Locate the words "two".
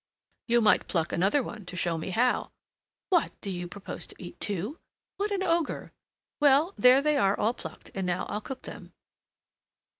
4.39-4.79